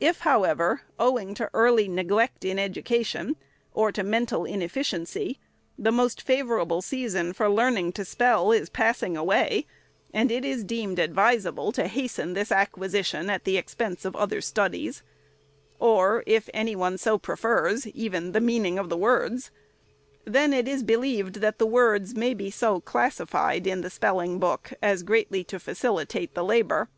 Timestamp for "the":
5.78-5.92, 13.44-13.56, 18.32-18.40, 21.60-21.66, 23.82-23.90, 26.34-26.42